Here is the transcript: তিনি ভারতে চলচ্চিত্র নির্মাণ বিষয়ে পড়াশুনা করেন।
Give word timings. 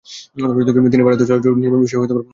তিনি 0.91 1.03
ভারতে 1.05 1.23
চলচ্চিত্র 1.29 1.59
নির্মাণ 1.61 1.79
বিষয়ে 1.81 1.99
পড়াশুনা 1.99 2.17
করেন। 2.17 2.27